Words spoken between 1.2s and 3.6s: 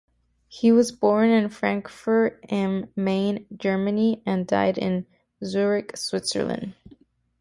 in Frankfurt am Main,